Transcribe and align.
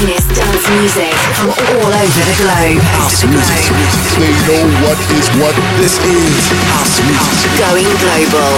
finest 0.00 0.28
dance 0.34 0.66
music 0.80 1.12
from 1.36 1.50
all 1.50 1.92
over 1.92 2.22
the 2.24 2.36
globe. 2.40 2.80
House 2.96 3.24
music. 3.24 3.68
They 4.16 4.32
know 4.48 4.64
what 4.80 4.96
is 5.12 5.28
what. 5.36 5.54
This 5.76 6.00
is 6.00 6.48
house 6.72 6.96
music. 7.04 7.52
Going 7.60 7.84
global 8.00 8.52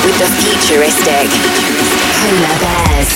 with 0.00 0.16
the 0.16 0.28
futuristic 0.40 1.28
Polar 2.24 2.56
Bears. 2.60 3.12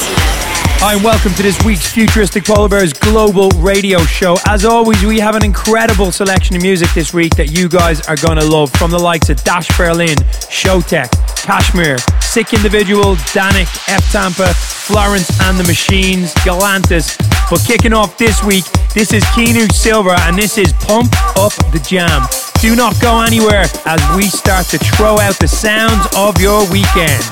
Hi, 0.80 0.94
and 0.94 1.02
welcome 1.02 1.32
to 1.32 1.42
this 1.42 1.58
week's 1.64 1.90
Futuristic 1.90 2.44
Polar 2.44 2.68
Bears 2.68 2.92
Global 2.92 3.48
Radio 3.56 4.00
Show. 4.00 4.36
As 4.46 4.66
always, 4.66 5.02
we 5.02 5.18
have 5.20 5.34
an 5.34 5.44
incredible 5.44 6.12
selection 6.12 6.56
of 6.56 6.62
music 6.62 6.90
this 6.94 7.14
week 7.14 7.34
that 7.36 7.56
you 7.56 7.70
guys 7.70 8.06
are 8.06 8.16
going 8.16 8.38
to 8.38 8.44
love 8.44 8.70
from 8.72 8.90
the 8.90 8.98
likes 8.98 9.30
of 9.30 9.42
Dash 9.42 9.68
Berlin, 9.78 10.16
Showtek, 10.50 11.08
KSHMR, 11.46 12.22
Sick 12.24 12.54
Individual, 12.54 13.14
Dannic, 13.30 13.68
F 13.88 14.10
Tampa, 14.10 14.52
Florence 14.52 15.30
and 15.42 15.56
the 15.56 15.62
Machines, 15.62 16.34
Galantis. 16.42 17.16
But 17.48 17.60
kicking 17.64 17.92
off 17.92 18.18
this 18.18 18.42
week, 18.42 18.64
this 18.94 19.12
is 19.12 19.22
Keanu 19.26 19.70
Silva 19.72 20.16
and 20.22 20.36
this 20.36 20.58
is 20.58 20.72
Pump 20.72 21.14
Up 21.38 21.52
the 21.70 21.78
Jam. 21.88 22.26
Do 22.60 22.74
not 22.74 23.00
go 23.00 23.20
anywhere 23.20 23.64
as 23.86 24.16
we 24.16 24.24
start 24.24 24.66
to 24.74 24.78
throw 24.78 25.20
out 25.20 25.38
the 25.38 25.46
sounds 25.46 26.04
of 26.16 26.40
your 26.40 26.68
weekend. 26.68 27.22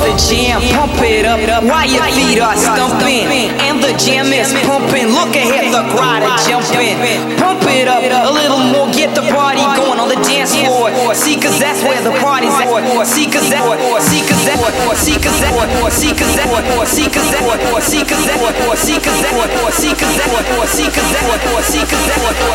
The 0.00 0.16
jam, 0.16 0.64
pump 0.72 0.96
it 1.04 1.28
up 1.28 1.44
while 1.60 1.84
your 1.84 2.08
feet 2.16 2.40
are 2.40 2.56
stumping. 2.56 3.28
And 3.60 3.84
the 3.84 3.92
jam 4.00 4.32
is 4.32 4.48
pumping. 4.64 5.12
Look 5.12 5.36
ahead, 5.36 5.68
the 5.76 5.84
crowd 5.92 6.24
are 6.24 6.40
jumping. 6.48 6.96
Pump 7.36 7.60
it 7.68 7.84
up 7.84 8.00
a 8.00 8.32
little 8.32 8.64
more, 8.64 8.88
get 8.96 9.12
the 9.12 9.20
party 9.28 9.60
going 9.76 10.00
on 10.00 10.08
the 10.08 10.16
dance 10.24 10.56
floor. 10.56 10.88
See, 11.12 11.36
cause 11.36 11.60
that's 11.60 11.84
where 11.84 12.00
the 12.00 12.16
party's 12.16 12.56
at. 12.56 12.72
See, 13.04 13.28
cause 13.28 13.44
that, 13.52 13.60
see, 14.00 14.24
cause 14.24 14.40
that, 14.48 14.56
see, 14.96 15.20
cause 15.20 15.36
that, 15.36 15.52
see, 15.92 16.08
cause 16.16 16.32
that, 16.32 16.48
see, 16.80 17.04
cause 17.04 17.28
that, 17.28 17.60
see, 17.60 18.00
cause 18.00 18.24
that, 18.24 18.40
see, 18.56 19.92
cause 20.00 20.16
that, 20.16 20.40
see, 20.64 20.88
cause 20.88 21.12
that, 21.12 21.12
see, 21.12 21.12
cause 21.12 21.12
that, 21.12 21.28
see, 21.60 21.76
cause 21.76 22.00
that, 22.00 22.48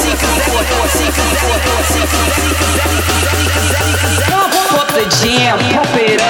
see, 0.00 0.16
cause 0.16 1.20
that, 1.20 1.84
see, 1.84 2.20
Pump 4.30 4.72
up 4.74 4.88
the 4.94 5.04
jam, 5.22 5.58
pump 5.74 5.94
it 5.98 6.20
up, 6.22 6.29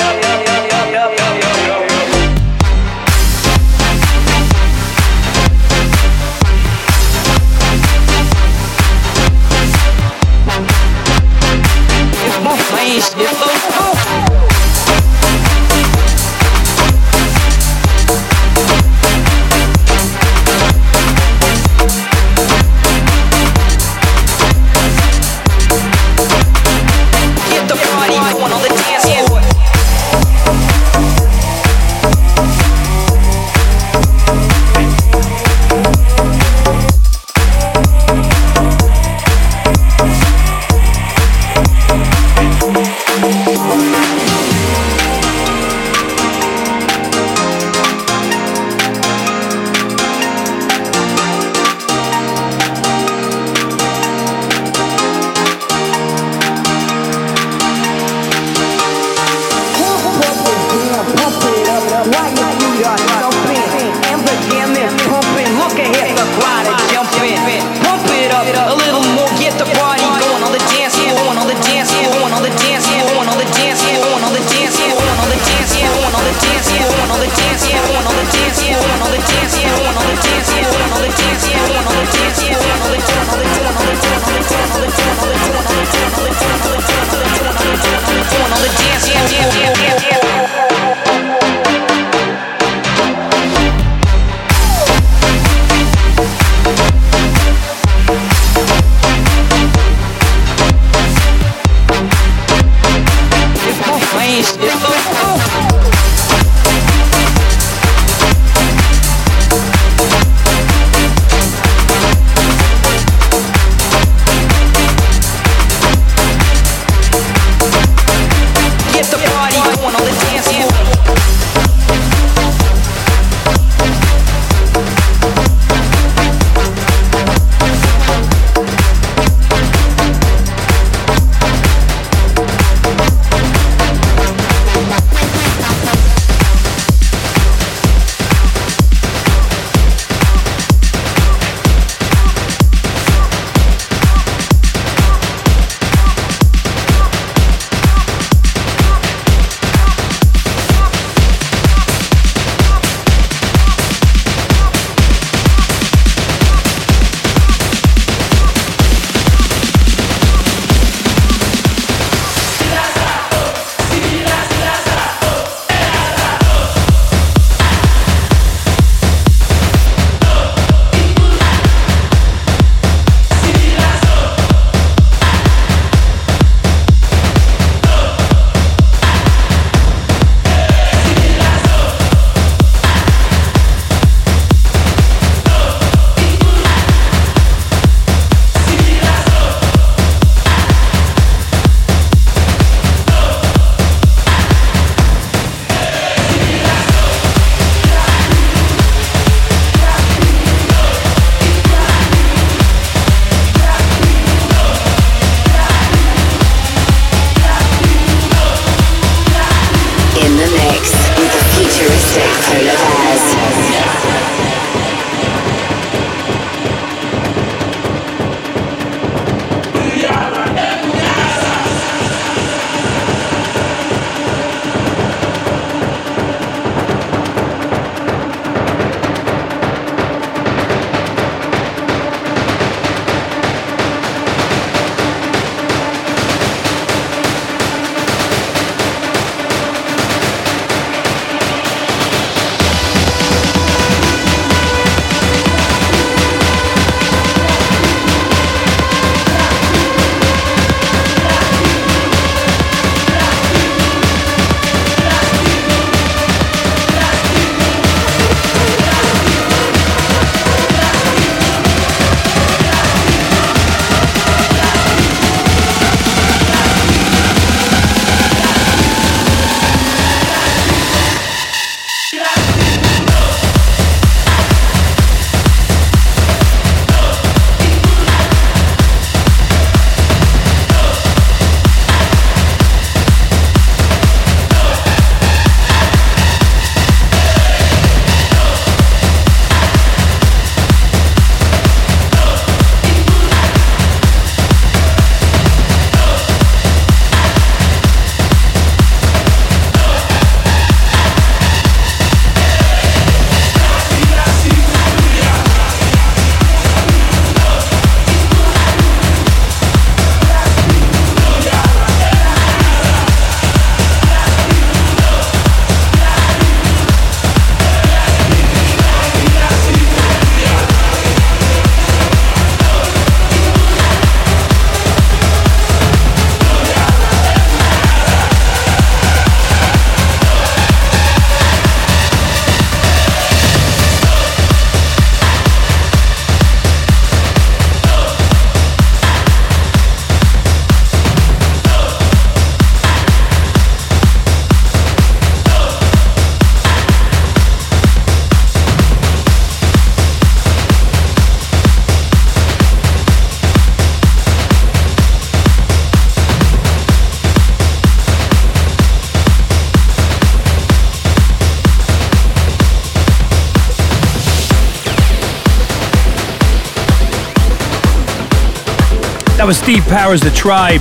Was 369.51 369.57
Steve 369.57 369.83
Powers, 369.87 370.21
The 370.21 370.29
Tribe, 370.31 370.79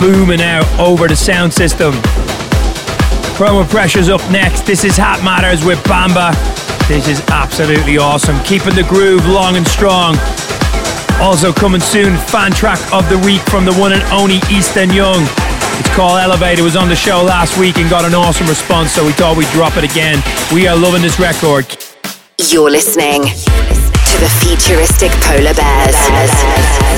booming 0.00 0.40
out 0.40 0.64
over 0.78 1.06
the 1.06 1.14
sound 1.14 1.52
system. 1.52 1.92
Promo 3.36 3.68
Pressure's 3.68 4.08
up 4.08 4.22
next. 4.30 4.62
This 4.62 4.84
is 4.84 4.96
Hat 4.96 5.22
Matters 5.22 5.66
with 5.66 5.78
Bamba. 5.84 6.32
This 6.88 7.08
is 7.08 7.20
absolutely 7.28 7.98
awesome. 7.98 8.42
Keeping 8.44 8.74
the 8.74 8.84
groove 8.84 9.26
long 9.26 9.56
and 9.56 9.66
strong. 9.68 10.16
Also 11.20 11.52
coming 11.52 11.82
soon, 11.82 12.16
fan 12.16 12.52
track 12.52 12.80
of 12.90 13.06
the 13.10 13.18
week 13.18 13.42
from 13.52 13.66
the 13.66 13.74
one 13.74 13.92
and 13.92 14.02
only 14.04 14.40
Easton 14.48 14.88
Young. 14.88 15.20
It's 15.76 15.94
called 15.94 16.20
Elevator. 16.20 16.62
It 16.62 16.64
was 16.64 16.76
on 16.76 16.88
the 16.88 16.96
show 16.96 17.22
last 17.22 17.58
week 17.58 17.76
and 17.76 17.90
got 17.90 18.06
an 18.06 18.14
awesome 18.14 18.46
response, 18.46 18.92
so 18.92 19.04
we 19.04 19.12
thought 19.12 19.36
we'd 19.36 19.52
drop 19.52 19.76
it 19.76 19.84
again. 19.84 20.22
We 20.54 20.66
are 20.66 20.76
loving 20.76 21.02
this 21.02 21.20
record. 21.20 21.66
You're 22.48 22.70
listening 22.70 23.24
to 23.24 24.16
the 24.24 24.30
futuristic 24.40 25.10
Polar 25.20 25.52
Bears. 25.52 26.89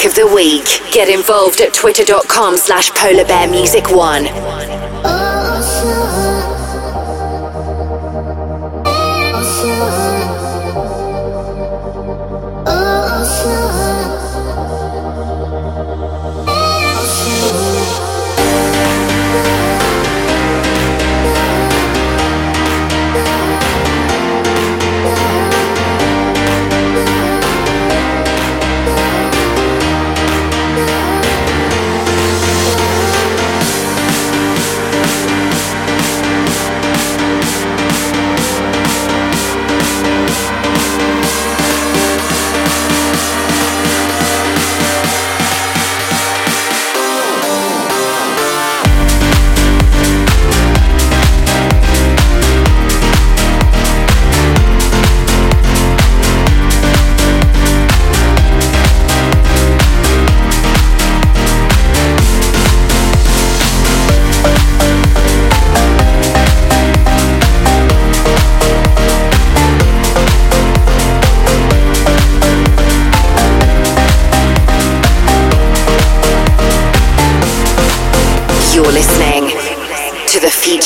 Track 0.00 0.10
of 0.10 0.14
the 0.14 0.34
week. 0.34 0.64
Get 0.92 1.08
involved 1.08 1.60
at 1.60 1.74
twitter.com 1.74 2.56
slash 2.56 2.90
polarbearmusic1. 2.92 4.49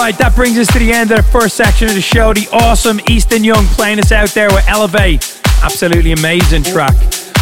Right, 0.00 0.16
that 0.18 0.34
brings 0.34 0.56
us 0.58 0.66
to 0.68 0.78
the 0.78 0.92
end 0.92 1.10
of 1.10 1.18
the 1.18 1.22
first 1.22 1.56
section 1.56 1.88
of 1.88 1.94
the 1.94 2.00
show. 2.00 2.32
The 2.32 2.48
awesome 2.52 3.00
Easton 3.08 3.44
Young 3.44 3.64
playing 3.76 3.98
us 3.98 4.12
out 4.12 4.30
there 4.30 4.48
with 4.48 4.66
Elevate. 4.66 5.20
Absolutely 5.62 6.12
amazing 6.12 6.62
track. 6.62 6.94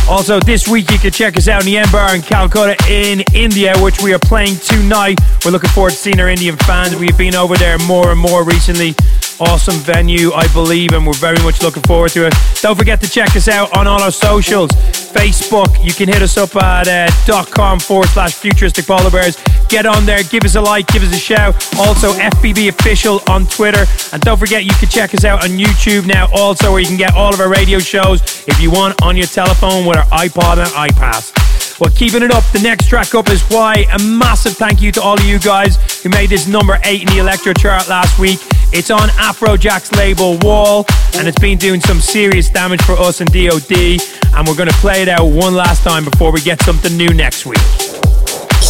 Also, 0.09 0.41
this 0.41 0.67
week 0.67 0.91
you 0.91 0.99
can 0.99 1.13
check 1.13 1.37
us 1.37 1.47
out 1.47 1.61
in 1.61 1.67
the 1.67 1.77
M 1.77 1.87
Bar 1.93 2.17
in 2.17 2.23
Calcutta 2.23 2.75
in 2.89 3.23
India, 3.35 3.75
which 3.79 4.01
we 4.01 4.13
are 4.15 4.19
playing 4.19 4.57
tonight. 4.57 5.21
We're 5.45 5.51
looking 5.51 5.71
forward 5.71 5.91
to 5.91 5.97
seeing 5.97 6.19
our 6.19 6.29
Indian 6.29 6.57
fans. 6.57 6.97
We've 6.97 7.17
been 7.17 7.35
over 7.35 7.57
there 7.57 7.79
more 7.81 8.11
and 8.11 8.19
more 8.19 8.43
recently. 8.43 8.95
Awesome 9.41 9.77
venue, 9.77 10.33
I 10.33 10.49
believe, 10.53 10.93
and 10.93 11.07
we're 11.07 11.13
very 11.13 11.41
much 11.45 11.63
looking 11.63 11.83
forward 11.85 12.11
to 12.13 12.27
it. 12.27 12.35
Don't 12.61 12.77
forget 12.77 13.01
to 13.03 13.09
check 13.09 13.37
us 13.37 13.47
out 13.47 13.77
on 13.77 13.87
all 13.87 14.03
our 14.03 14.11
socials. 14.11 14.71
Facebook, 14.73 15.85
you 15.85 15.93
can 15.93 16.09
hit 16.09 16.23
us 16.23 16.37
up 16.37 16.57
at 16.57 16.89
uh, 16.89 17.45
com 17.45 17.79
forward 17.79 18.09
slash 18.09 18.35
futuristic 18.35 18.87
polar 18.87 19.11
bears. 19.11 19.39
Get 19.69 19.87
on 19.87 20.05
there, 20.07 20.23
give 20.25 20.45
us 20.45 20.57
a 20.57 20.61
like, 20.61 20.89
give 20.89 21.03
us 21.05 21.15
a 21.15 21.19
shout. 21.19 21.55
Also, 21.79 22.13
FPB 22.15 22.69
official 22.69 23.21
on 23.29 23.47
Twitter. 23.47 23.85
And 24.13 24.21
don't 24.23 24.39
forget, 24.39 24.65
you 24.65 24.73
can 24.73 24.89
check 24.89 25.15
us 25.15 25.25
out 25.25 25.45
on 25.45 25.51
YouTube 25.51 26.07
now, 26.07 26.29
also, 26.33 26.73
where 26.73 26.81
you 26.81 26.87
can 26.87 26.97
get 26.97 27.15
all 27.15 27.33
of 27.33 27.39
our 27.39 27.49
radio 27.49 27.79
shows 27.79 28.23
if 28.49 28.61
you 28.61 28.73
want 28.73 29.01
on 29.03 29.17
your 29.17 29.27
telephone 29.27 29.87
with 29.87 29.99
our 29.99 30.07
iPod 30.07 30.59
and 30.59 30.69
iPass. 30.71 31.58
Well, 31.81 31.91
keeping 31.95 32.25
it 32.25 32.33
up, 32.33 32.43
the 32.53 32.59
next 32.59 32.89
track 32.89 33.15
up 33.15 33.29
is 33.31 33.41
Why. 33.51 33.87
A 33.93 33.99
massive 34.03 34.55
thank 34.55 34.83
you 34.83 34.91
to 34.93 35.01
all 35.01 35.15
of 35.15 35.25
you 35.25 35.39
guys 35.39 35.77
who 36.03 36.09
made 36.09 36.29
this 36.29 36.49
number 36.49 36.77
eight 36.85 37.03
in 37.03 37.09
the 37.09 37.19
Electro 37.19 37.53
chart 37.53 37.89
last 37.89 38.19
week. 38.19 38.41
It's 38.73 38.91
on 38.91 39.09
Afrojack's 39.11 39.93
label 39.93 40.37
Wall, 40.39 40.85
and 41.15 41.29
it's 41.29 41.39
been 41.39 41.57
doing 41.57 41.81
some 41.81 42.01
serious 42.01 42.51
damage 42.51 42.83
for 42.83 42.99
us 42.99 43.21
in 43.21 43.29
DOD. 43.29 44.03
And 44.35 44.47
we're 44.49 44.57
going 44.57 44.69
to 44.69 44.79
play 44.83 45.03
it 45.03 45.09
out 45.09 45.27
one 45.27 45.55
last 45.55 45.85
time 45.85 46.05
before 46.05 46.33
we 46.33 46.41
get 46.41 46.61
something 46.63 46.97
new 46.97 47.15
next 47.15 47.47
week. 47.47 47.63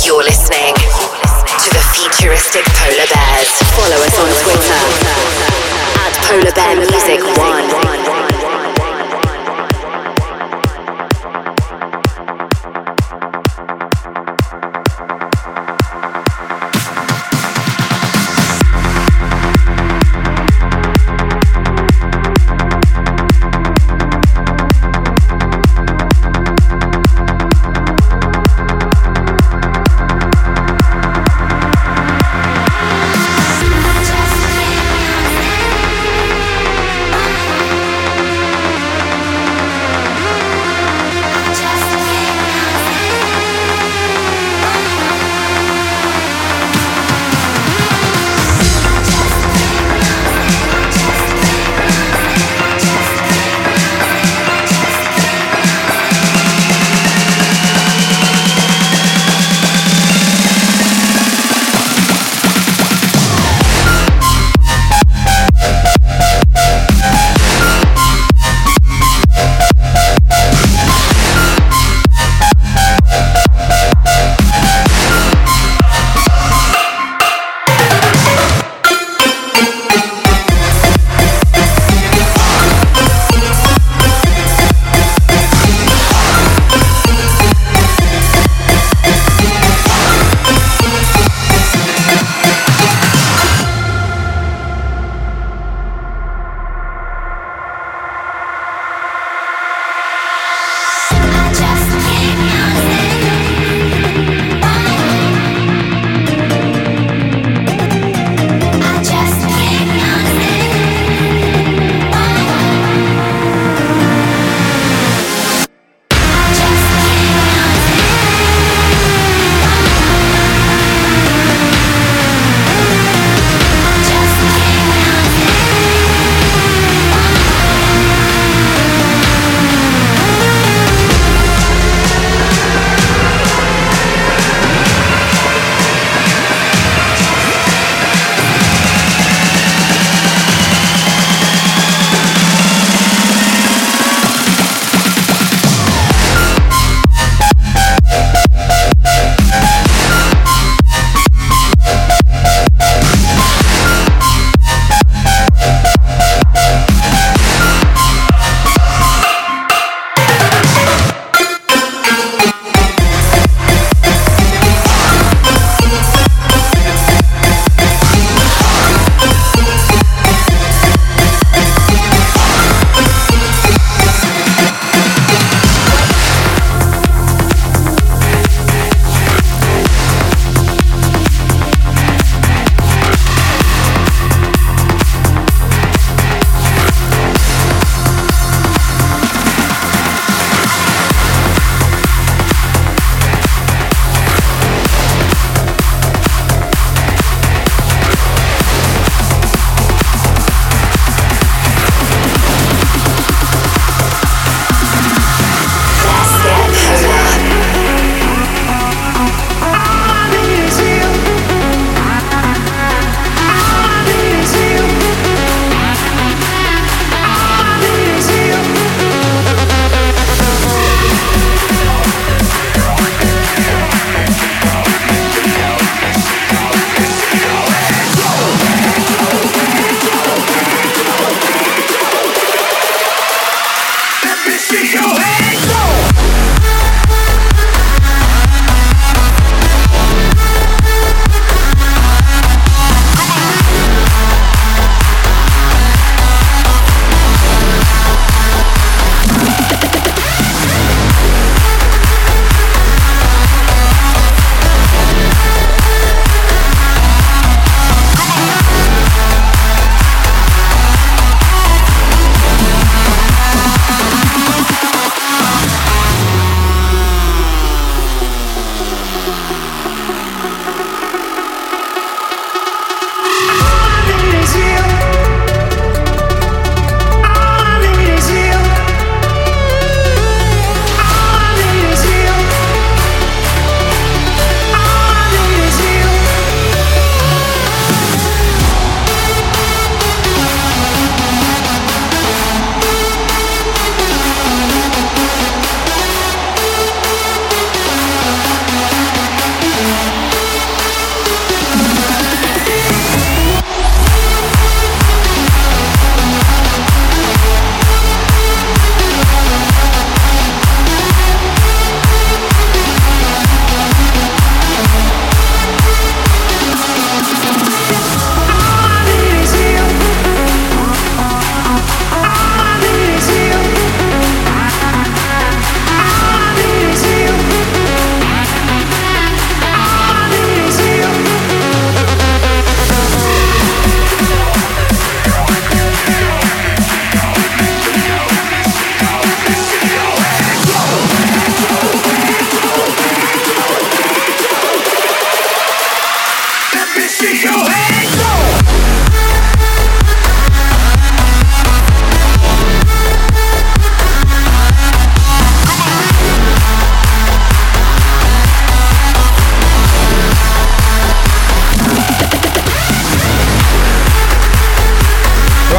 You're 0.05 0.23
listening 0.23 0.77
to 0.77 1.69
the 1.73 1.85
futuristic 1.97 2.65
Polar 2.77 3.09
Bears. 3.09 3.49
Follow 3.73 4.05
us 4.05 4.17
on 4.21 4.29
Twitter 4.45 4.81
at 6.05 6.12
Polar 6.29 6.53
Bear 6.53 6.77
Music 6.77 7.25
One. 7.41 8.08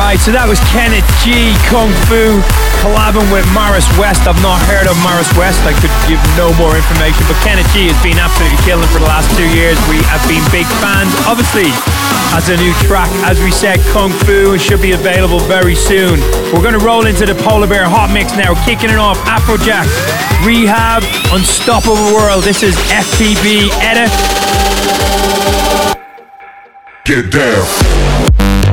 Alright, 0.10 0.26
so 0.26 0.34
that 0.34 0.50
was 0.50 0.58
Kenneth 0.74 1.06
G, 1.22 1.54
Kung 1.70 1.94
Fu, 2.10 2.42
collabing 2.82 3.30
with 3.30 3.46
Morris 3.54 3.86
West. 3.94 4.26
I've 4.26 4.42
not 4.42 4.58
heard 4.66 4.90
of 4.90 4.98
Morris 5.06 5.30
West. 5.38 5.62
I 5.70 5.78
could 5.78 5.94
give 6.10 6.18
no 6.34 6.50
more 6.58 6.74
information, 6.74 7.22
but 7.30 7.38
Kenneth 7.46 7.70
G 7.78 7.94
has 7.94 8.00
been 8.02 8.18
absolutely 8.18 8.58
killing 8.66 8.90
for 8.90 8.98
the 8.98 9.06
last 9.06 9.30
two 9.38 9.46
years. 9.54 9.78
We 9.86 10.02
have 10.10 10.18
been 10.26 10.42
big 10.50 10.66
fans. 10.82 11.14
Obviously, 11.30 11.70
as 12.34 12.50
a 12.50 12.58
new 12.58 12.74
track, 12.90 13.06
as 13.30 13.38
we 13.46 13.54
said, 13.54 13.78
Kung 13.94 14.10
Fu 14.26 14.58
should 14.58 14.82
be 14.82 14.98
available 14.98 15.46
very 15.46 15.78
soon. 15.78 16.18
We're 16.50 16.66
going 16.66 16.74
to 16.74 16.82
roll 16.82 17.06
into 17.06 17.30
the 17.30 17.38
Polar 17.46 17.70
Bear 17.70 17.86
Hot 17.86 18.10
Mix 18.10 18.34
now, 18.34 18.58
kicking 18.66 18.90
it 18.90 18.98
off. 18.98 19.22
Afrojack, 19.30 19.86
R3HAB, 20.42 21.06
Unstoppable 21.38 22.10
World. 22.18 22.42
This 22.42 22.66
is 22.66 22.74
FPB 22.90 23.70
Edit. 23.86 24.10
Get 27.06 27.30
down. 27.30 28.69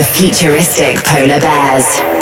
The 0.00 0.06
futuristic 0.06 0.96
Polar 1.04 1.38
Bears. 1.38 2.19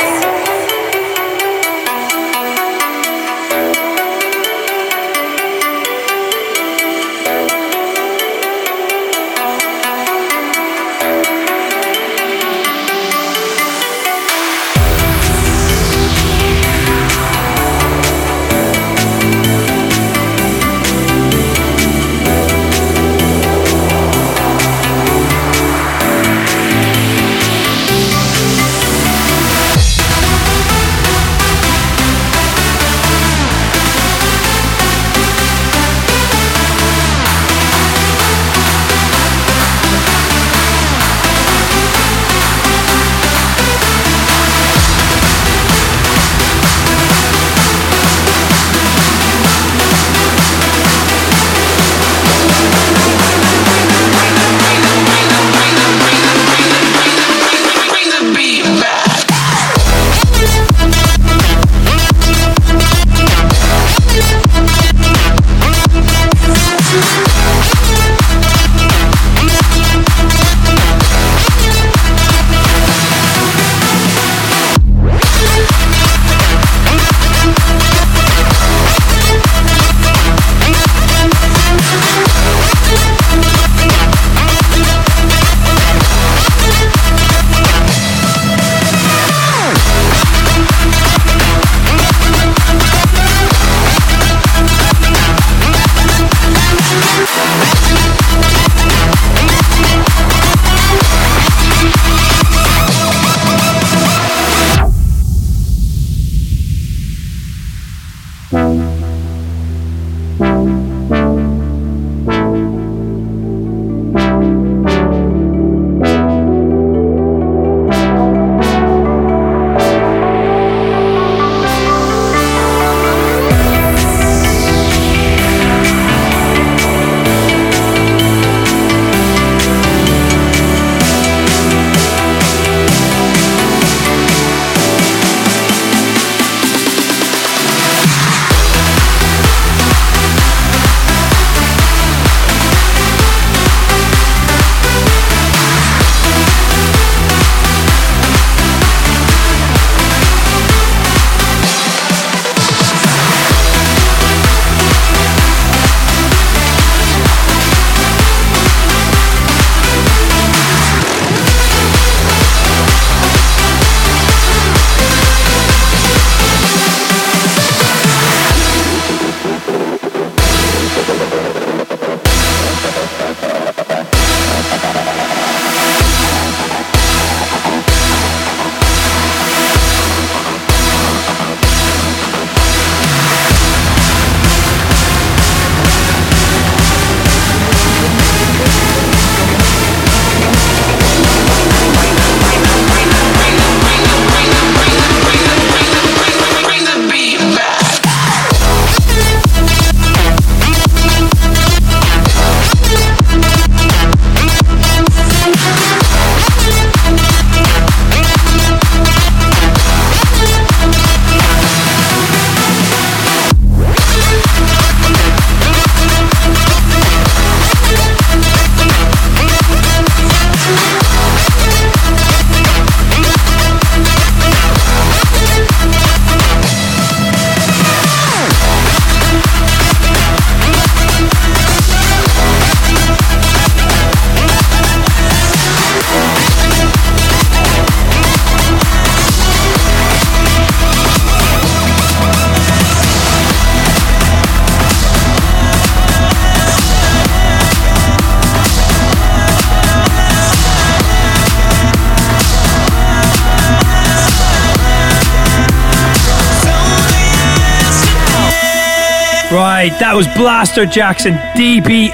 right, 259.91 260.01
that 260.01 260.15
was 260.15 260.27
Blasterjaxx, 260.29 261.37
DBSTF. 261.55 262.09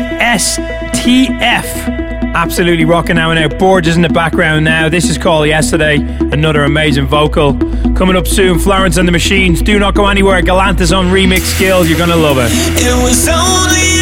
Absolutely 2.35 2.85
rocking 2.85 3.17
out 3.17 3.31
and 3.31 3.39
out. 3.39 3.59
Borges 3.59 3.97
in 3.97 4.03
the 4.03 4.09
background 4.09 4.65
now. 4.65 4.89
This 4.89 5.09
is 5.09 5.17
called 5.17 5.47
Yesterday. 5.47 5.97
Another 5.97 6.65
amazing 6.65 7.07
vocal. 7.07 7.55
Coming 7.95 8.17
up 8.17 8.27
soon, 8.27 8.59
Florence 8.59 8.97
and 8.97 9.07
the 9.07 9.13
Machines. 9.13 9.63
Do 9.63 9.79
not 9.79 9.95
go 9.95 10.09
anywhere. 10.09 10.43
Galantis 10.43 10.97
on 10.97 11.07
remix 11.07 11.43
skill. 11.43 11.87
You're 11.87 11.99
going 11.99 12.11
to 12.11 12.17
love 12.17 12.39
it. 12.39 12.51
It 12.53 13.03
was 13.03 13.29
only 13.29 13.94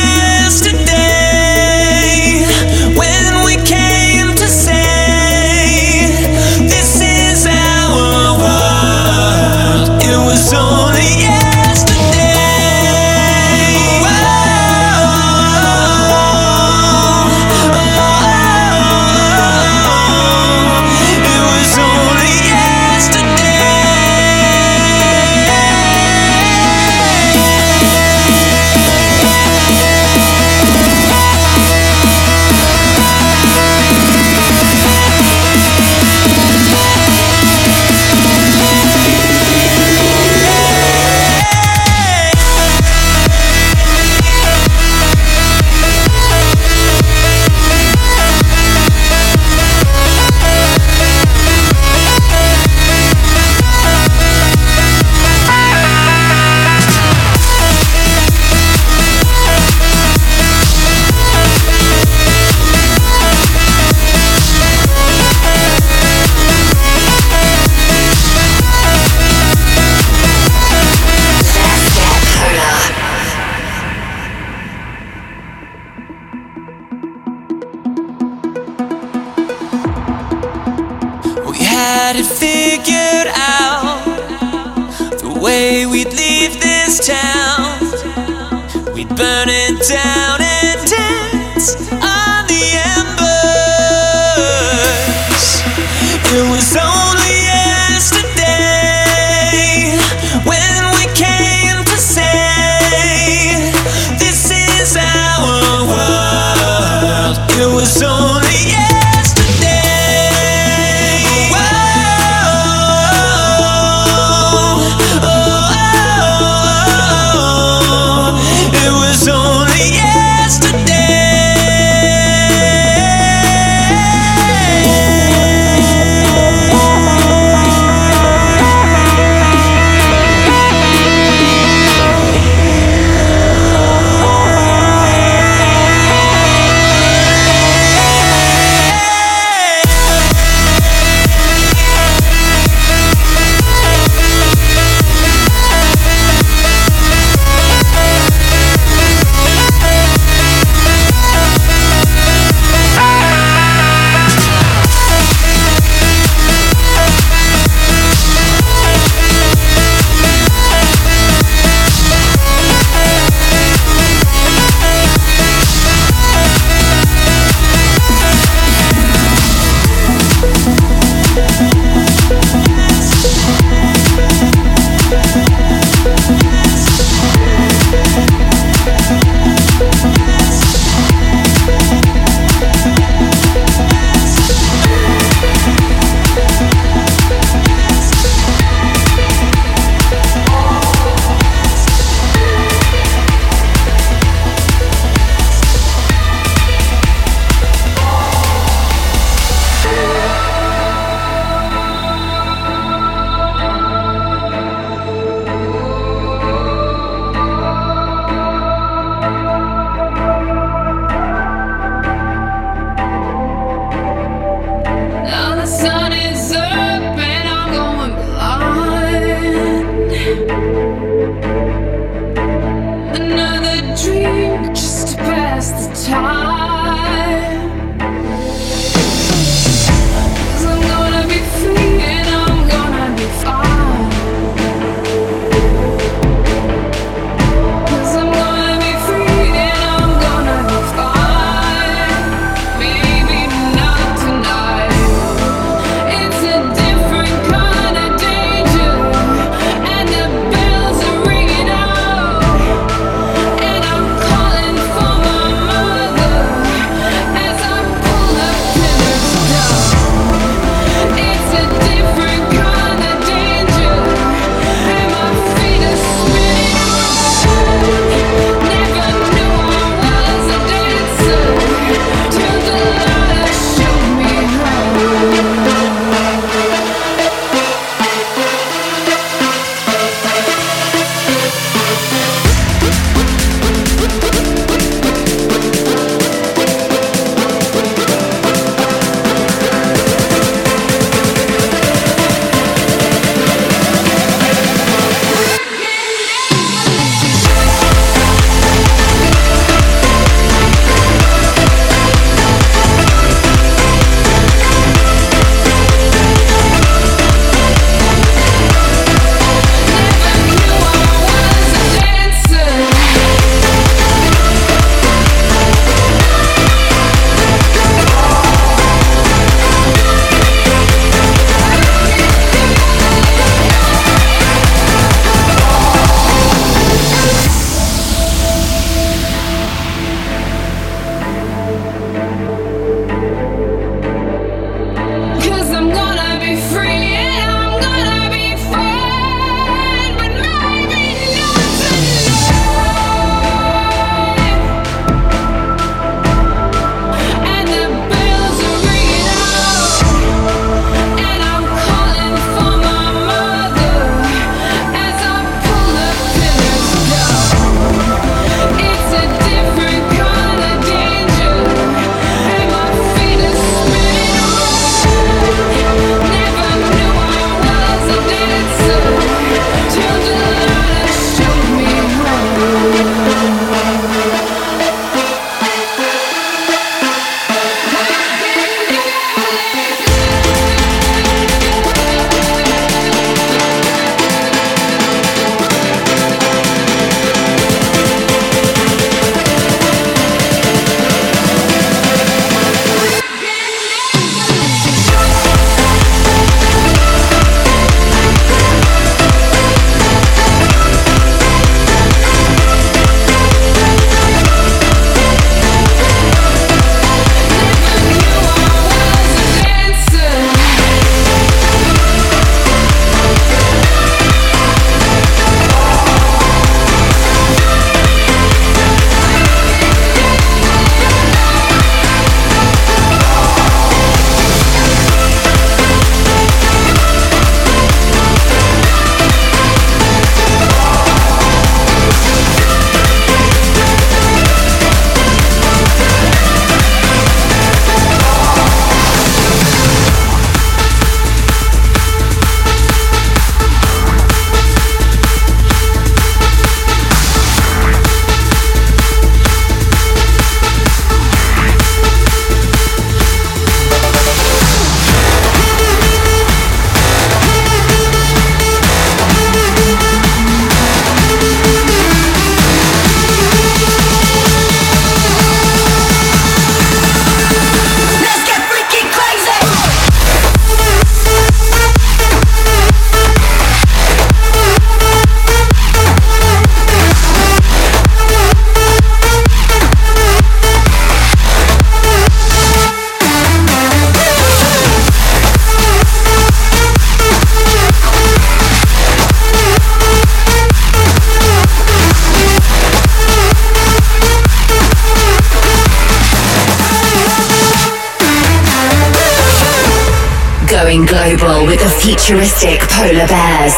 Going 500.83 501.07
global 501.07 501.65
with 501.67 501.79
the 501.79 501.89
futuristic 502.03 502.81
polar 502.91 503.29
bears. 503.31 503.77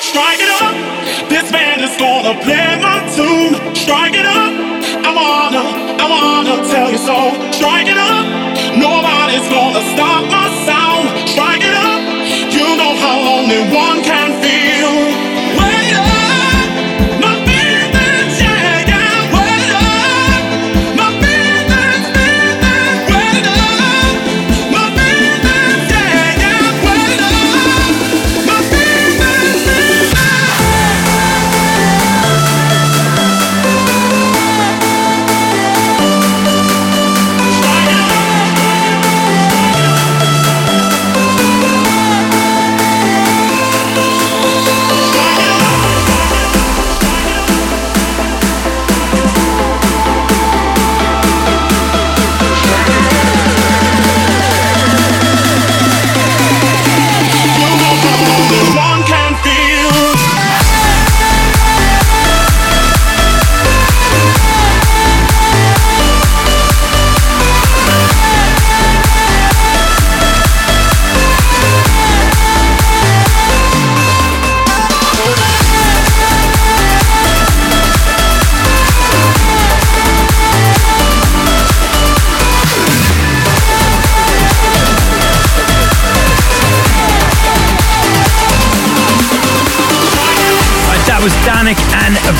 Strike 0.00 0.40
it 0.40 0.48
up. 0.56 0.72
This 1.28 1.52
band 1.52 1.84
is 1.84 1.94
gonna 2.00 2.32
play 2.40 2.80
my 2.80 3.04
tune. 3.12 3.52
Strike 3.76 4.16
it 4.16 4.24
up. 4.24 4.52
I 5.04 5.10
wanna, 5.12 5.64
I 6.00 6.06
wanna 6.08 6.64
tell 6.72 6.88
you 6.88 6.96
so. 6.96 7.36
Strike 7.52 7.88
it 7.92 8.00
up. 8.00 8.24
Nobody's 8.80 9.44
gonna 9.52 9.84
stop 9.92 10.32
my 10.32 10.48
sound. 10.64 11.28
Strike 11.28 11.60
it 11.60 11.76
up. 11.76 12.00
You 12.56 12.64
know 12.80 12.96
how 13.04 13.20
lonely 13.20 13.68
one 13.68 14.02
can 14.02 14.23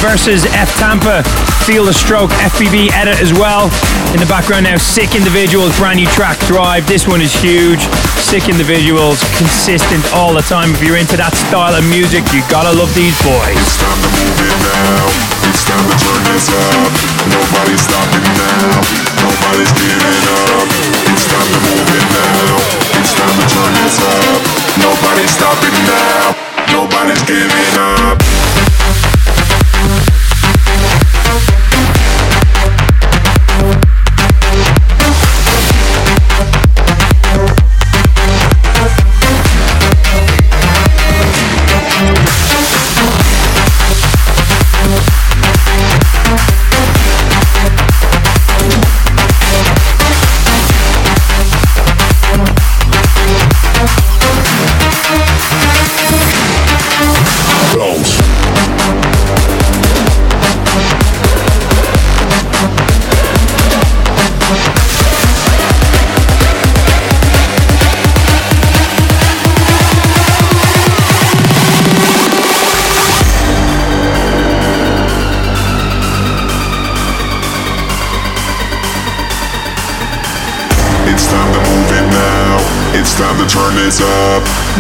versus 0.05 0.45
F 0.53 0.69
Tampa. 0.77 1.25
Feel 1.65 1.89
the 1.89 1.97
stroke 1.97 2.29
FPB 2.45 2.93
edit 2.93 3.17
as 3.25 3.33
well. 3.33 3.73
In 4.13 4.21
the 4.21 4.29
background 4.29 4.69
now, 4.69 4.77
Sick 4.77 5.17
Individuals, 5.17 5.73
brand 5.81 5.97
new 5.97 6.07
track 6.13 6.37
Drive. 6.45 6.85
This 6.85 7.09
one 7.09 7.25
is 7.25 7.33
huge. 7.33 7.81
Sick 8.21 8.53
Individuals, 8.53 9.25
consistent 9.41 10.05
all 10.13 10.37
the 10.37 10.45
time. 10.45 10.77
If 10.77 10.85
you're 10.85 11.01
into 11.01 11.17
that 11.17 11.33
style 11.33 11.73
of 11.73 11.81
music, 11.89 12.21
you 12.37 12.45
gotta 12.53 12.77
love 12.77 12.93
these 12.93 13.17
boys. 13.25 13.57
It's 13.57 13.81
time 13.81 13.97
to 14.05 14.11
move 14.13 14.41
it 14.45 14.57
now. 14.61 15.09
It's 15.49 15.65
time 15.65 15.87
to 15.89 15.97
turn 15.97 16.23
this 16.29 16.53
up. 16.53 16.91
Nobody's 17.33 17.81
stopping 17.81 18.29
now. 18.37 18.85
Nobody's 19.25 19.73
giving 19.73 20.25
up. 20.37 20.69
It's 21.09 21.25
time 21.33 21.49
to 21.49 21.61
move 21.65 21.89
it 21.97 22.07
now. 22.13 22.53
It's 23.01 23.13
time 23.17 23.37
to 23.41 23.47
turn 23.49 23.73
this 23.81 23.97
up. 24.05 24.41
Nobody's 24.85 25.33
stopping 25.33 25.77
now. 25.89 26.37
Nobody's 26.69 27.25
giving 27.25 27.73
up. 27.81 28.21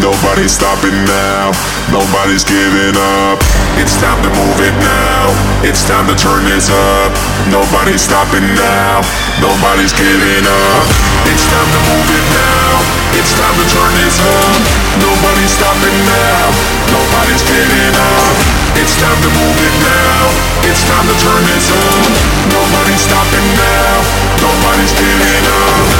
Nobody's 0.02 0.50
stopping 0.50 0.94
now. 1.06 1.54
Nobody's 1.86 2.42
giving 2.42 2.98
up. 2.98 3.38
It's 3.78 3.94
time 4.02 4.18
to 4.26 4.30
move 4.34 4.58
it 4.58 4.74
now. 4.82 5.30
It's 5.62 5.86
time 5.86 6.10
to 6.10 6.16
turn 6.18 6.42
this 6.50 6.66
up. 6.66 7.14
Nobody's 7.46 8.02
stopping 8.02 8.42
now. 8.58 9.06
Nobody's 9.38 9.94
giving 9.94 10.46
up. 10.50 10.84
It's 11.30 11.46
time 11.46 11.70
to 11.70 11.80
move 11.94 12.10
it 12.10 12.26
now. 12.34 12.70
It's 13.14 13.30
time 13.38 13.54
to 13.54 13.66
turn 13.70 13.92
this 14.02 14.18
up. 14.18 14.58
Nobody's 14.98 15.54
stopping 15.54 15.98
now. 16.10 16.50
Nobody's 16.90 17.46
giving 17.46 17.94
up. 17.94 18.34
It's 18.74 18.98
time 18.98 19.18
to 19.22 19.30
move 19.30 19.58
it 19.62 19.76
now. 19.78 20.20
It's 20.66 20.82
time 20.90 21.06
to 21.06 21.16
turn 21.22 21.42
this 21.54 21.70
up. 21.70 22.10
Nobody's 22.50 22.98
stopping 22.98 23.46
now. 23.54 23.94
Nobody's 24.42 24.90
giving 24.98 25.44
up. 25.54 25.93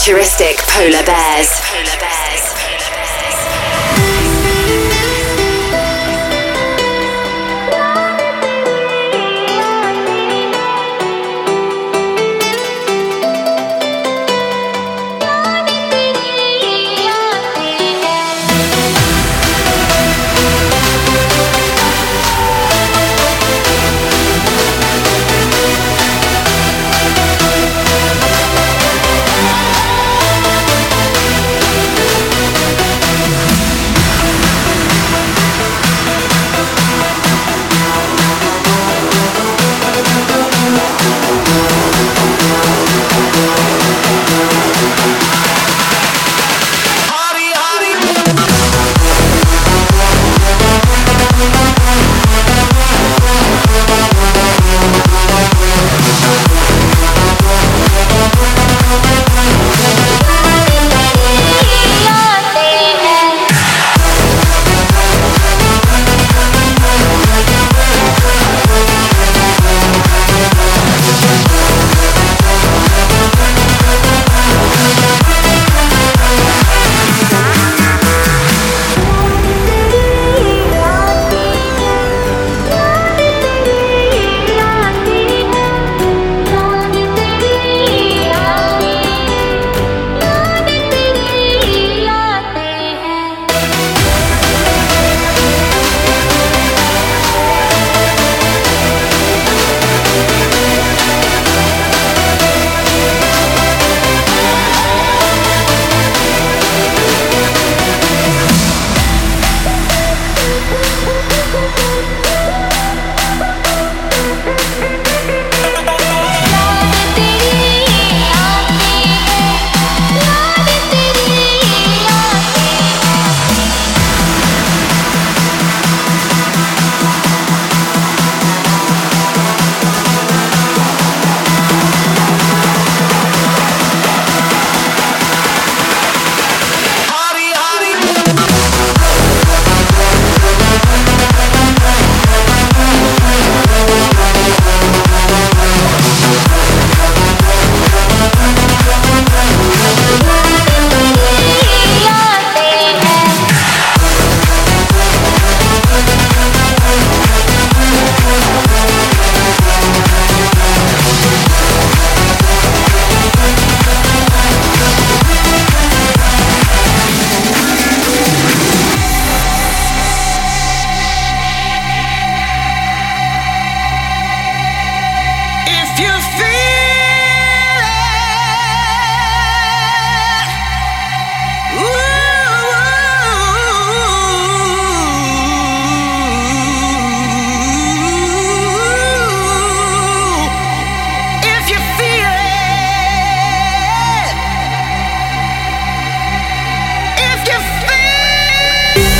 Futuristic 0.00 0.56
Polar 0.56 1.04
Bears. 1.04 1.60
Polar 1.60 1.98
Bears. 2.00 2.29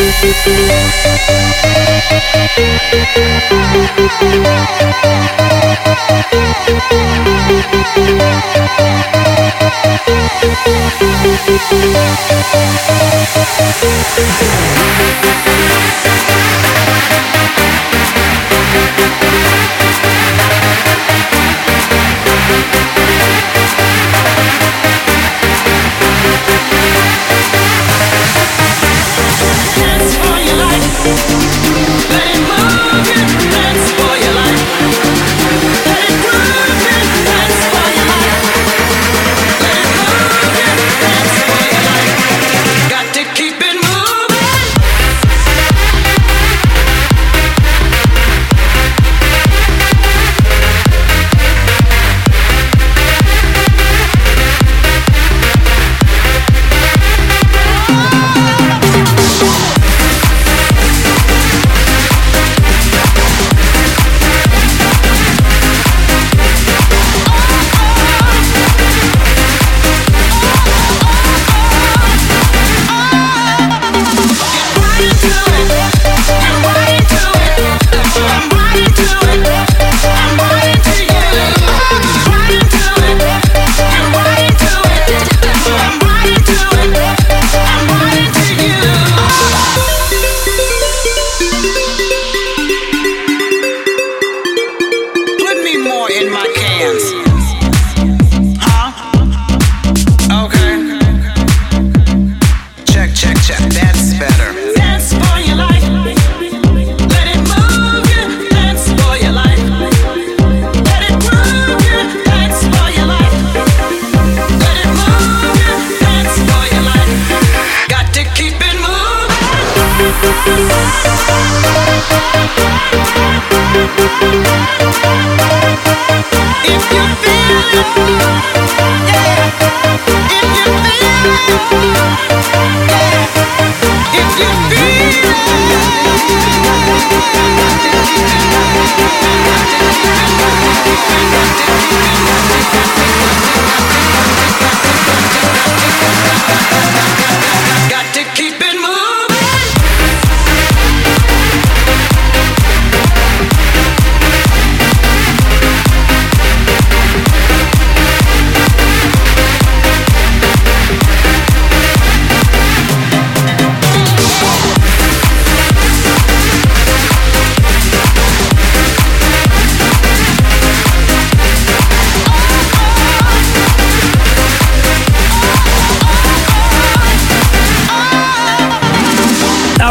Got 0.01 0.23
to 0.23 0.33
keep 0.33 0.47
it 0.47 0.81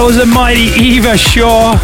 was 0.09 0.17
a 0.17 0.25
mighty 0.25 0.73
Eva 0.81 1.15
Shaw. 1.15 1.77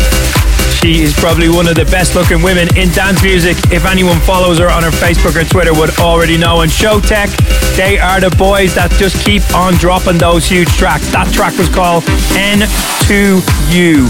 She 0.82 1.04
is 1.04 1.14
probably 1.14 1.48
one 1.48 1.68
of 1.68 1.76
the 1.76 1.86
best 1.86 2.16
looking 2.16 2.42
women 2.42 2.68
in 2.76 2.90
dance 2.90 3.22
music. 3.22 3.56
If 3.72 3.86
anyone 3.86 4.20
follows 4.22 4.58
her 4.58 4.68
on 4.68 4.82
her 4.82 4.90
Facebook 4.90 5.40
or 5.40 5.44
Twitter 5.48 5.72
would 5.76 5.92
already 6.00 6.36
know. 6.36 6.62
And 6.62 6.72
Showtek, 6.72 7.30
they 7.78 8.00
are 8.00 8.20
the 8.20 8.36
boys 8.36 8.74
that 8.74 8.90
just 8.98 9.24
keep 9.24 9.44
on 9.54 9.76
dropping 9.76 10.18
those 10.18 10.50
huge 10.50 10.70
tracks. 10.70 11.06
That 11.12 11.32
track 11.32 11.56
was 11.60 11.70
called 11.70 12.04
N2U. 12.34 14.10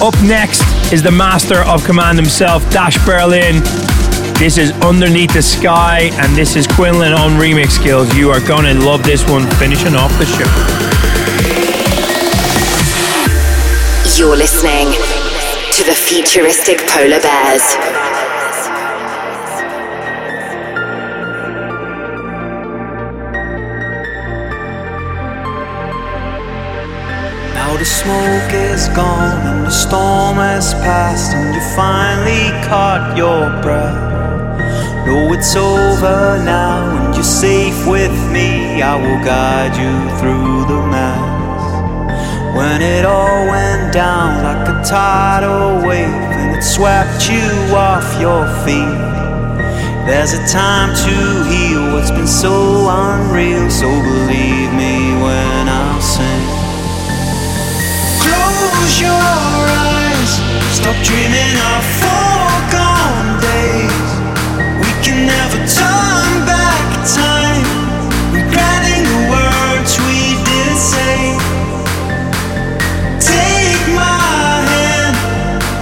Up 0.00 0.14
next 0.22 0.62
is 0.92 1.02
the 1.02 1.10
master 1.10 1.62
of 1.66 1.82
command 1.82 2.18
himself, 2.18 2.62
Dash 2.70 3.04
Berlin. 3.04 3.64
This 4.38 4.58
is 4.58 4.70
Underneath 4.86 5.32
the 5.32 5.42
Sky, 5.42 6.10
and 6.22 6.36
this 6.36 6.54
is 6.54 6.68
Qulienz 6.68 7.18
on 7.18 7.32
remix 7.32 7.72
skills. 7.72 8.14
You 8.14 8.30
are 8.30 8.40
gonna 8.46 8.74
love 8.74 9.02
this 9.02 9.28
one, 9.28 9.50
finishing 9.58 9.96
off 9.96 10.16
the 10.18 10.26
show. 10.26 10.69
You're 14.20 14.36
listening 14.36 14.92
to 15.72 15.82
the 15.82 15.94
futuristic 15.94 16.76
polar 16.86 17.22
bears. 17.22 17.64
Now 27.54 27.78
the 27.78 27.86
smoke 27.86 28.52
is 28.52 28.88
gone 28.88 29.40
and 29.46 29.66
the 29.66 29.70
storm 29.70 30.36
has 30.36 30.74
passed, 30.74 31.32
and 31.32 31.54
you 31.54 31.62
finally 31.74 32.50
caught 32.68 33.16
your 33.16 33.48
breath. 33.62 33.96
No, 35.06 35.32
it's 35.32 35.56
over 35.56 36.38
now, 36.44 37.06
and 37.06 37.14
you're 37.14 37.24
safe 37.24 37.86
with 37.86 38.12
me. 38.30 38.82
I 38.82 38.96
will 38.96 39.24
guide 39.24 39.74
you 39.80 40.18
through 40.18 40.66
the 40.66 40.86
mess. 40.88 40.99
When 42.60 42.82
it 42.82 43.06
all 43.06 43.46
went 43.46 43.90
down 43.90 44.44
like 44.44 44.68
a 44.68 44.84
tidal 44.84 45.80
wave, 45.88 46.04
and 46.04 46.54
it 46.54 46.62
swept 46.62 47.26
you 47.26 47.48
off 47.74 48.20
your 48.20 48.44
feet. 48.64 49.00
There's 50.04 50.34
a 50.34 50.46
time 50.46 50.90
to 51.06 51.14
heal 51.48 51.94
what's 51.94 52.10
been 52.10 52.26
so 52.26 52.86
unreal, 52.90 53.70
so 53.70 53.88
believe 53.88 54.70
me 54.76 55.16
when 55.24 55.68
I 55.72 56.00
sing. 56.00 56.44
Close 58.24 59.00
your 59.00 59.24
eyes, 59.88 60.32
stop 60.76 60.96
dreaming 61.02 61.56
of 61.72 61.82
foregone 62.04 63.40
days. 63.40 64.08
We 64.84 64.90
can 65.02 65.24
never 65.24 65.56
turn 65.64 65.89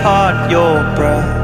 caught 0.00 0.50
your 0.50 0.78
breath. 0.94 1.38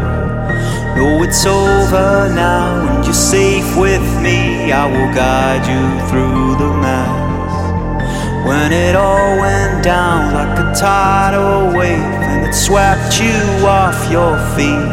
No, 0.96 1.22
it's 1.22 1.44
over 1.44 2.30
now, 2.34 2.86
and 2.88 3.04
you're 3.04 3.12
safe 3.12 3.76
with 3.76 4.06
me. 4.22 4.70
I 4.70 4.86
will 4.86 5.10
guide 5.12 5.66
you 5.66 5.84
through 6.08 6.56
the 6.62 6.70
mess. 6.84 7.54
When 8.46 8.72
it 8.72 8.94
all 8.94 9.38
went 9.40 9.82
down 9.82 10.34
like 10.34 10.58
a 10.58 10.72
tidal 10.74 11.76
wave, 11.76 11.98
and 12.30 12.46
it 12.46 12.54
swept 12.54 13.20
you 13.20 13.66
off 13.66 13.98
your 14.10 14.38
feet. 14.54 14.92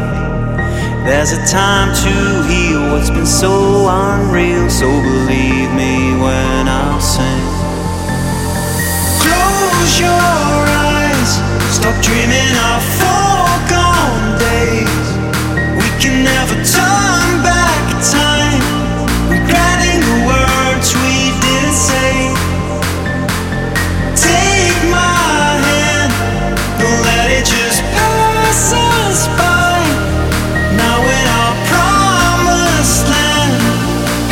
There's 1.06 1.32
a 1.32 1.42
time 1.46 1.94
to 2.04 2.14
heal 2.50 2.82
what's 2.92 3.10
been 3.10 3.26
so 3.26 3.86
unreal, 3.88 4.70
so 4.70 4.86
believe 4.86 5.70
me 5.74 6.14
when 6.18 6.66
I 6.66 6.98
sing. 6.98 7.46
Close 9.22 9.92
your 10.00 10.62
eyes, 10.90 11.30
stop 11.76 11.96
dreaming 12.02 12.54
of 12.70 12.82
foregone 12.98 13.31
days. 14.42 15.06
We 15.78 15.88
can 16.02 16.24
never 16.24 16.56
turn 16.78 17.30
back 17.46 17.84
time, 18.02 18.62
regretting 19.30 20.00
the 20.10 20.18
words 20.30 20.88
we 21.02 21.30
didn't 21.44 21.78
say. 21.90 22.14
Take 24.18 24.80
my 24.90 25.48
hand, 25.68 26.12
don't 26.80 27.02
let 27.10 27.28
it 27.38 27.44
just 27.46 27.80
pass 27.94 28.72
us 28.74 29.20
by. 29.38 29.78
Now 30.82 30.98
in 31.18 31.24
our 31.40 31.54
promised 31.70 33.04
land, 33.14 33.54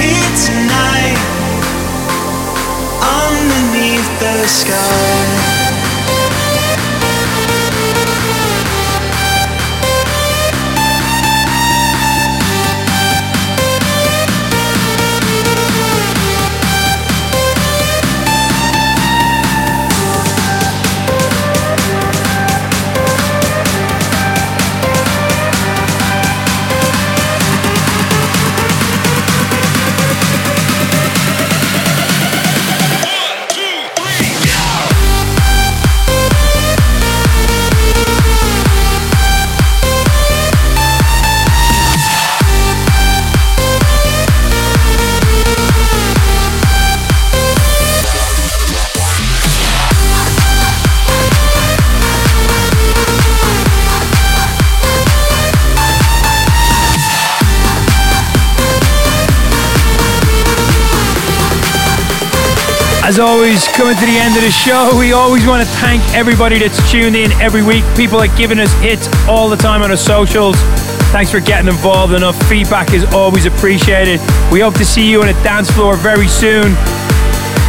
here 0.01 0.35
tonight, 0.47 1.19
underneath 3.23 4.11
the 4.19 4.37
sky. 4.49 5.20
As 63.11 63.19
always, 63.19 63.67
coming 63.67 63.97
to 63.97 64.07
the 64.07 64.19
end 64.19 64.37
of 64.37 64.43
the 64.45 64.53
show, 64.53 64.97
we 64.97 65.13
always 65.13 65.45
want 65.45 65.67
to 65.67 65.69
thank 65.81 66.01
everybody 66.15 66.61
that's 66.61 66.79
tuned 66.93 67.17
in 67.17 67.33
every 67.43 67.61
week. 67.61 67.83
People 67.97 68.21
are 68.21 68.29
giving 68.37 68.61
us 68.61 68.73
hits 68.75 69.09
all 69.27 69.49
the 69.49 69.57
time 69.57 69.83
on 69.83 69.91
our 69.91 69.97
socials. 69.97 70.55
Thanks 71.11 71.29
for 71.29 71.41
getting 71.41 71.67
involved. 71.67 72.13
Enough 72.13 72.41
feedback 72.49 72.95
is 72.95 73.03
always 73.13 73.47
appreciated. 73.47 74.21
We 74.53 74.61
hope 74.61 74.75
to 74.75 74.85
see 74.85 75.11
you 75.11 75.23
on 75.23 75.29
a 75.29 75.33
dance 75.43 75.69
floor 75.73 75.97
very 75.97 76.29
soon. 76.29 76.77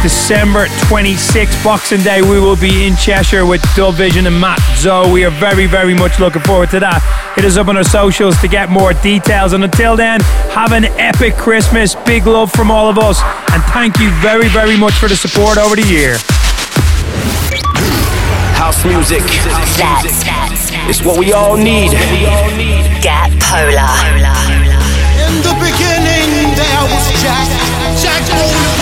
December 0.02 0.66
26th, 0.90 1.62
Boxing 1.62 2.02
Day, 2.02 2.22
we 2.22 2.40
will 2.40 2.56
be 2.56 2.86
in 2.86 2.96
Cheshire 2.96 3.46
with 3.46 3.62
DubVision 3.78 4.26
and 4.26 4.40
Matt 4.40 4.58
Zo. 4.76 5.08
We 5.12 5.24
are 5.24 5.30
very, 5.30 5.66
very 5.68 5.94
much 5.94 6.18
looking 6.18 6.42
forward 6.42 6.70
to 6.70 6.80
that. 6.80 6.98
Hit 7.36 7.44
us 7.44 7.56
up 7.56 7.68
on 7.68 7.76
our 7.76 7.84
socials 7.84 8.36
to 8.40 8.48
get 8.48 8.68
more 8.68 8.94
details. 8.94 9.52
And 9.52 9.62
until 9.62 9.94
then, 9.94 10.20
have 10.50 10.72
an 10.72 10.86
epic 10.98 11.36
Christmas. 11.36 11.94
Big 11.94 12.26
love 12.26 12.50
from 12.50 12.68
all 12.68 12.90
of 12.90 12.98
us. 12.98 13.22
And 13.54 13.62
thank 13.70 14.00
you 14.00 14.10
very, 14.18 14.48
very 14.48 14.76
much 14.76 14.94
for 14.94 15.08
the 15.08 15.14
support 15.14 15.56
over 15.56 15.76
the 15.76 15.86
year. 15.86 16.18
House 18.58 18.84
music. 18.84 19.22
That's 19.78 20.98
It's 20.98 21.02
what 21.06 21.16
we 21.16 21.32
all 21.32 21.56
need. 21.56 21.92
Get 23.00 23.30
Polar. 23.38 23.86
In 25.14 25.34
the 25.46 25.54
beginning, 25.62 26.58
there 26.58 26.82
was 26.90 27.06
Jack. 27.22 27.46
Jack 28.02 28.22
oh, 28.34 28.81